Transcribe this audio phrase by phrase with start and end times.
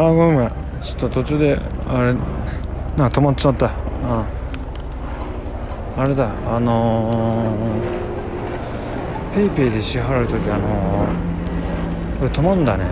[0.00, 0.50] あごめんごめん。
[0.80, 2.14] ちょっと途中であれ
[2.96, 3.66] なんか止まっちゃった。
[3.66, 4.24] あ
[5.98, 6.04] あ。
[6.04, 12.86] れだあのー、 PayPayで支払う時あのー、これ止まんだね。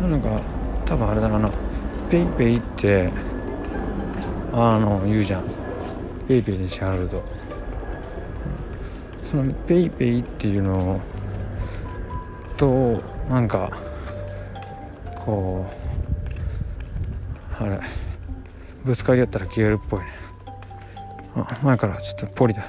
[0.00, 0.10] うん。
[0.12, 0.40] なんか
[0.84, 1.50] 多分あれだな
[2.08, 3.10] PayPayって
[4.52, 5.44] あの言うじゃん。
[6.28, 7.24] PayPayで支払うと。
[9.24, 11.00] そのペイペイっていうのを
[12.58, 13.70] となんか
[15.24, 15.64] こ
[17.60, 17.80] うあれ
[18.84, 20.06] ぶつかり合ったら消えるっぽいね。
[21.36, 22.66] あ前からちょっとポリだ。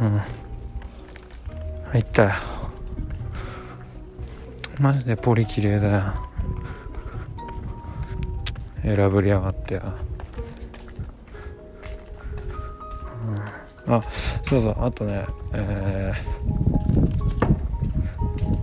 [0.00, 0.20] うん。
[1.92, 2.30] 入ったよ。
[4.80, 6.02] マジでポリ綺麗だよ。
[8.82, 9.82] 選ぶりやがってよ、
[13.88, 14.02] あ
[14.44, 16.12] そうそうあとねえ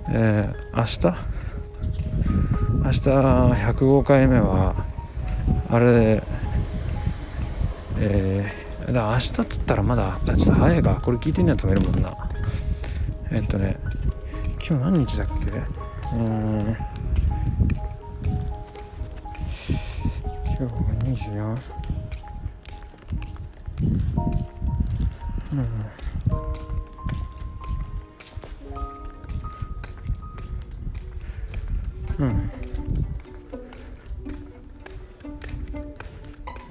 [0.07, 0.99] ー、えー、明日？
[2.81, 4.85] 明日105回目は
[5.69, 6.23] あれで
[7.99, 11.01] えー、だ明日っつったらまだちょっと早いか。
[11.03, 12.15] これ聞いてんやつもいるもんな。
[13.31, 13.77] えっとね
[14.65, 15.51] 今日何日だっけ？
[16.15, 16.77] うん。
[20.57, 20.69] 今日が
[21.03, 21.57] 24
[25.51, 25.59] うん。
[32.19, 32.51] うん。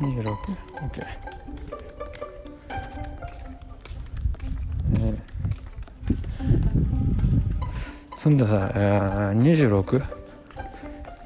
[0.01, 1.05] 26 OK
[5.01, 5.19] え
[8.17, 8.37] そん。
[8.37, 10.03] でさ、えー、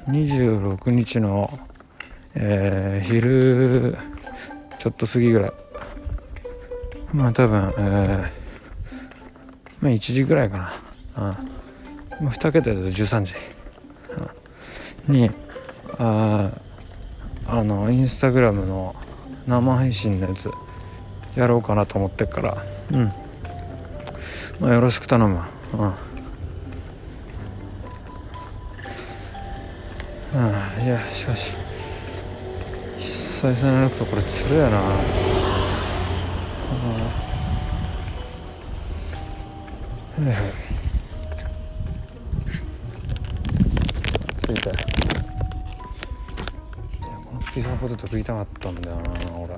[0.07, 1.59] 26?26 日の
[2.35, 3.95] えー、昼
[4.79, 5.51] ちょっと過ぎぐらい
[7.13, 8.21] まあ多分、えー、
[9.81, 10.73] まあ1時ぐらいか
[11.15, 11.33] な、
[12.19, 13.33] うん、まあ、2桁だと13時、
[15.07, 15.29] うん、に
[15.97, 16.51] あ
[17.45, 18.95] あのインスタグラムの
[19.47, 20.49] 生配信のやつ
[21.35, 22.65] やろうかなと思ってっから。
[22.91, 23.11] うん。
[24.59, 25.41] まあよろしく頼む
[25.73, 25.91] うん、う
[30.81, 31.53] ん、いやしかし
[32.97, 35.32] 再生のくとこれつるやな。
[36.83, 36.89] は
[40.19, 40.35] いはい
[44.45, 44.69] 着いた。
[44.69, 44.79] いや
[47.25, 49.01] このピザポテト食いたかったんだよな
[49.37, 49.57] 俺。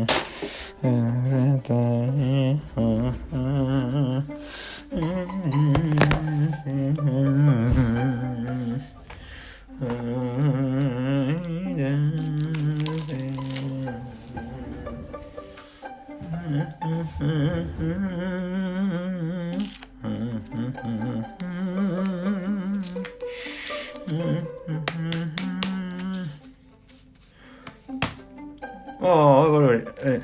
[29.03, 30.21] ああ、わかるわかる。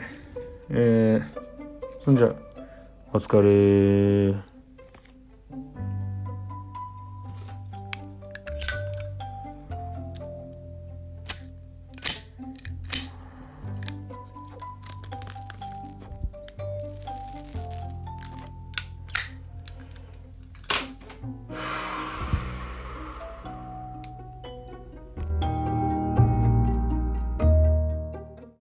[0.69, 2.33] えー、そんじゃ、
[3.13, 4.56] お疲れ